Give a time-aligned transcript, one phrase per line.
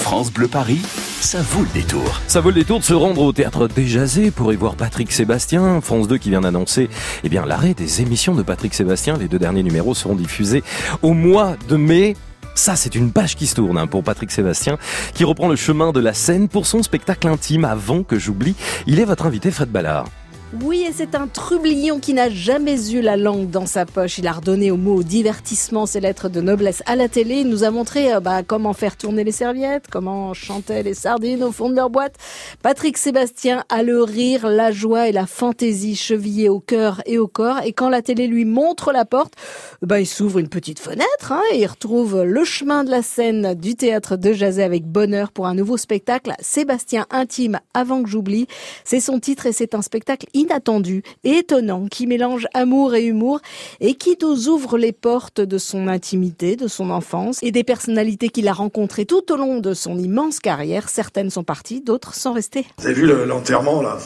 [0.00, 0.80] France Bleu Paris,
[1.20, 2.20] ça vaut le détour.
[2.28, 5.80] Ça vaut le détour de se rendre au théâtre Déjazé pour y voir Patrick Sébastien.
[5.80, 6.88] France 2 qui vient d'annoncer
[7.24, 9.16] eh l'arrêt des émissions de Patrick Sébastien.
[9.16, 10.62] Les deux derniers numéros seront diffusés
[11.02, 12.16] au mois de mai.
[12.54, 14.78] Ça, c'est une page qui se tourne hein, pour Patrick Sébastien,
[15.14, 17.64] qui reprend le chemin de la scène pour son spectacle intime.
[17.64, 18.54] Avant que j'oublie,
[18.86, 20.06] il est votre invité Fred Ballard.
[20.52, 24.18] Oui, et c'est un trublion qui n'a jamais eu la langue dans sa poche.
[24.18, 27.40] Il a redonné au mot divertissement ses lettres de noblesse à la télé.
[27.40, 31.42] Il nous a montré euh, bah, comment faire tourner les serviettes, comment chanter les sardines
[31.42, 32.14] au fond de leur boîte.
[32.62, 37.26] Patrick Sébastien a le rire, la joie et la fantaisie chevillés au cœur et au
[37.26, 37.58] corps.
[37.64, 39.34] Et quand la télé lui montre la porte,
[39.82, 43.54] bah, il s'ouvre une petite fenêtre hein, et il retrouve le chemin de la scène
[43.54, 46.32] du théâtre de Jazet avec bonheur pour un nouveau spectacle.
[46.38, 48.46] Sébastien intime avant que j'oublie.
[48.84, 53.40] C'est son titre et c'est un spectacle inattendu et étonnant qui mélange amour et humour
[53.80, 58.28] et qui nous ouvre les portes de son intimité, de son enfance et des personnalités
[58.28, 60.88] qu'il a rencontrées tout au long de son immense carrière.
[60.88, 62.66] Certaines sont parties, d'autres sont restées.
[62.78, 63.98] Vous avez vu l'enterrement là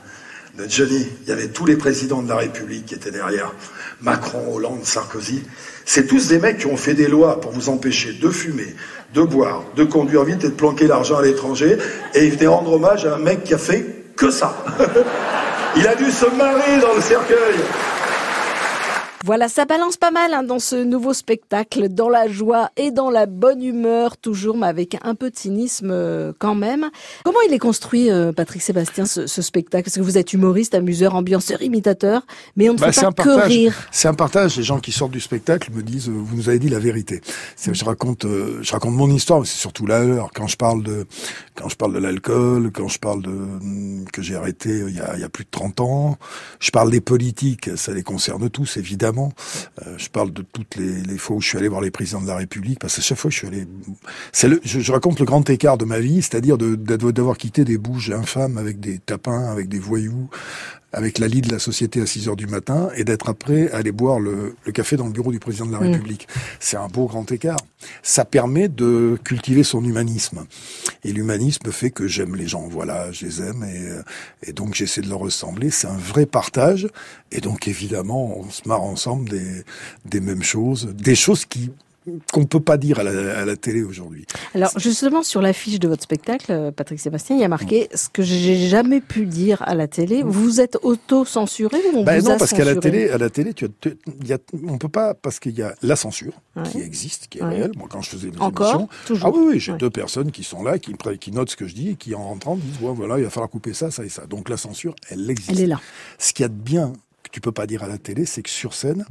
[0.58, 1.06] de Johnny?
[1.22, 3.52] Il y avait tous les présidents de la République qui étaient derrière.
[4.00, 5.42] Macron, Hollande, Sarkozy.
[5.84, 8.74] C'est tous des mecs qui ont fait des lois pour vous empêcher de fumer,
[9.14, 11.76] de boire, de conduire vite et de planquer l'argent à l'étranger.
[12.14, 13.84] Et ils venaient rendre hommage à un mec qui a fait
[14.16, 14.64] que ça.
[15.76, 17.58] Il a dû se marrer dans le cercueil.
[19.24, 23.08] Voilà, ça balance pas mal hein, dans ce nouveau spectacle, dans la joie et dans
[23.08, 26.90] la bonne humeur, toujours, mais avec un peu de cynisme euh, quand même.
[27.24, 29.84] Comment il est construit, euh, Patrick Sébastien, ce, spectacle?
[29.84, 33.46] Parce que vous êtes humoriste, amuseur, ambianceur, imitateur, mais on ne bah, fait pas que
[33.46, 33.74] rire.
[33.92, 34.58] C'est un partage.
[34.58, 37.22] Les gens qui sortent du spectacle me disent, euh, vous nous avez dit la vérité.
[37.66, 40.32] Je raconte, je raconte mon histoire, mais c'est surtout la leur.
[40.34, 41.06] Quand je parle de,
[41.54, 43.38] quand je parle de l'alcool, quand je parle de
[44.12, 46.18] que j'ai arrêté il y, a, il y a plus de 30 ans,
[46.60, 51.18] je parle des politiques, ça les concerne tous, évidemment euh, je parle de toutes les,
[51.18, 53.30] fois où je suis allé voir les présidents de la République, parce que chaque fois
[53.30, 53.66] je suis allé...
[54.44, 58.58] Le, je, raconte le grand écart de ma vie, c'est-à-dire d'avoir quitté des bouges infâmes
[58.58, 60.28] avec des tapins, avec des voyous,
[60.94, 63.92] avec la lie de la société à 6 heures du matin et d'être après aller
[63.92, 65.92] boire le, café dans le bureau du président de la mm.
[65.92, 66.28] République.
[66.60, 67.58] C'est un beau grand écart.
[68.02, 70.46] Ça permet de cultiver son humanisme.
[71.04, 72.66] Et l'humanisme fait que j'aime les gens.
[72.68, 74.02] Voilà, je les aime et, euh,
[74.42, 75.70] et donc j'essaie de leur ressembler.
[75.70, 76.88] C'est un vrai partage.
[77.30, 79.64] Et donc évidemment, on se marre ensemble des,
[80.04, 81.70] des mêmes choses, des choses qui
[82.32, 84.26] qu'on peut pas dire à la, télé aujourd'hui.
[84.54, 88.08] Alors justement sur l'affiche de votre spectacle, euh, Patrick Sébastien, il y a marqué ce
[88.08, 90.22] que j'ai jamais pu dire à la télé.
[90.24, 93.54] Vous êtes auto-censuré ou on ben vous non, parce qu'à la télé, à la télé,
[93.54, 93.66] tu,
[94.24, 96.34] y a, on peut pas parce qu'il y a la censure
[96.70, 97.72] qui existe, qui est réelle.
[97.76, 98.88] Moi, quand je faisais mes Encore
[99.22, 101.74] ah oui, oui, j'ai deux personnes qui sont là, qui, qui notent ce que je
[101.74, 104.26] dis et qui en rentrant disent voilà, il va falloir couper ça, ça et ça.
[104.26, 105.50] Donc la censure, elle existe.
[105.50, 105.80] Elle est là.
[106.18, 106.92] Ce qu'il y a de bien
[107.34, 109.04] tu peux pas dire à la télé, c'est que sur scène,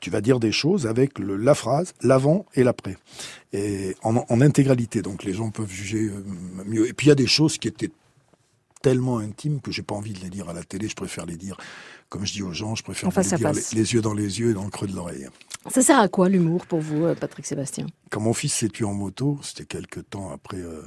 [0.00, 2.96] tu vas dire des choses avec le, la phrase, l'avant et l'après.
[3.52, 6.24] Et en, en, intégralité, donc les gens peuvent juger euh,
[6.64, 6.88] mieux.
[6.88, 7.90] Et puis il y a des choses qui étaient
[8.80, 11.36] tellement intimes que j'ai pas envie de les dire à la télé, je préfère les
[11.36, 11.58] dire,
[12.08, 14.54] comme je dis aux gens, je préfère les dire les, yeux dans les yeux et
[14.54, 15.28] dans le creux de l'oreille.
[15.70, 17.84] Ça sert à quoi l'humour pour vous, euh, Patrick Sébastien?
[18.08, 20.56] Quand mon fils s'est tué en moto, c'était quelques temps après...
[20.56, 20.80] Euh,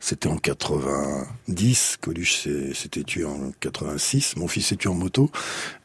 [0.00, 5.30] c'était en 90, Coluche s'était tué en 86, mon fils s'est tué en moto,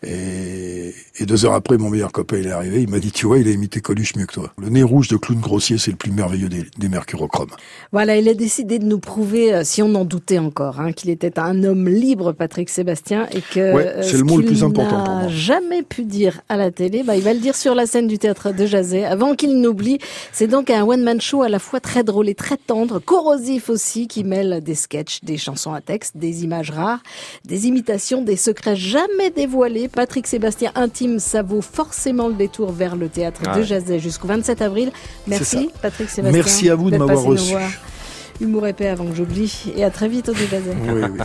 [0.04, 3.26] et, et, deux heures après, mon meilleur copain il est arrivé, il m'a dit, tu
[3.26, 4.54] vois, il a imité Coluche mieux que toi.
[4.62, 7.50] Le nez rouge de clown grossier, c'est le plus merveilleux des, des mercurochromes.
[7.92, 11.10] Voilà, il a décidé de nous prouver, euh, si on en doutait encore, hein, qu'il
[11.10, 14.64] était un homme libre, Patrick Sébastien, et que ouais, euh, c'est le mot le plus
[14.64, 15.28] important pour moi.
[15.30, 18.20] jamais pu dire à la télé, bah, il va le dire sur la scène du
[18.20, 19.98] théâtre de Jazet, avant qu'il n'oublie.
[20.32, 24.03] C'est donc un one-man show à la fois très drôle et très tendre, corrosif aussi,
[24.08, 27.02] qui mêle des sketchs, des chansons à texte, des images rares,
[27.46, 29.88] des imitations, des secrets jamais dévoilés.
[29.88, 34.62] Patrick Sébastien intime, ça vaut forcément le détour vers le théâtre de Jazet jusqu'au 27
[34.62, 34.92] avril.
[35.28, 36.38] Merci Patrick Sébastien.
[36.38, 37.56] Merci à vous de m'avoir reçu.
[38.42, 39.72] Humour épais avant que j'oublie.
[39.76, 40.58] Et à très vite au débat.
[40.66, 41.20] Oui, oui.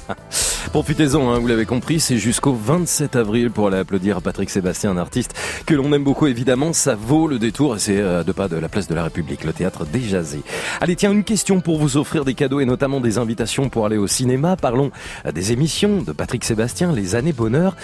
[0.73, 4.99] Profitez-en, hein, vous l'avez compris, c'est jusqu'au 27 avril pour aller applaudir Patrick Sébastien, un
[4.99, 5.35] artiste
[5.65, 6.73] que l'on aime beaucoup évidemment.
[6.73, 9.45] Ça vaut le détour et c'est euh, de pas de la place de la République,
[9.45, 10.43] le théâtre Déjazé.
[10.81, 13.97] Allez, tiens, une question pour vous offrir des cadeaux et notamment des invitations pour aller
[13.97, 14.57] au cinéma.
[14.57, 14.91] Parlons
[15.25, 17.75] euh, des émissions de Patrick Sébastien, Les Années Bonheur.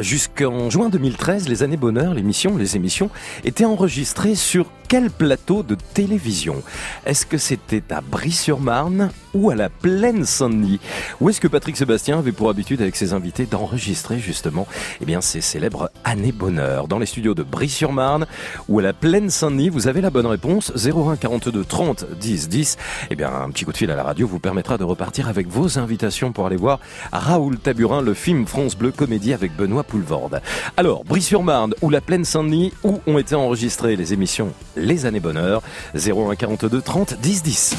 [0.00, 3.10] Jusqu'en juin 2013, Les Années Bonheur, l'émission, les émissions
[3.44, 6.62] étaient enregistrées sur quel plateau de télévision
[7.04, 10.78] Est-ce que c'était à Brie-sur-Marne ou à la Plaine Saint-Denis
[11.20, 14.68] Ou est-ce que Patrick Sébastien avait pour habitude avec ses invités d'enregistrer justement
[15.00, 18.26] eh bien, ces célèbres années bonheur dans les studios de Brie-sur-Marne
[18.68, 22.76] ou à la Plaine Saint-Denis Vous avez la bonne réponse 01 42 30 10 10.
[23.10, 25.48] Eh bien, un petit coup de fil à la radio vous permettra de repartir avec
[25.48, 26.78] vos invitations pour aller voir
[27.10, 30.40] Raoul Taburin, le film France Bleu Comédie avec Benoît Poulvorde.
[30.76, 34.52] Alors, Brie-sur-Marne ou la Plaine Saint-Denis, où ont été enregistrées les émissions
[34.84, 35.62] les années bonheur.
[35.94, 37.76] 01 42 30 10 10.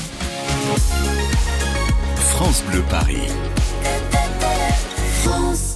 [2.17, 3.27] France Bleu Paris.
[5.23, 5.74] France.